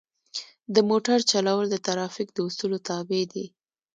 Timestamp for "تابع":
2.87-3.21